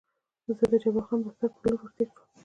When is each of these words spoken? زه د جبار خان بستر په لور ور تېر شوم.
زه 0.59 0.65
د 0.71 0.73
جبار 0.83 1.03
خان 1.07 1.19
بستر 1.25 1.49
په 1.53 1.59
لور 1.63 1.79
ور 1.81 1.91
تېر 1.95 2.09
شوم. 2.13 2.27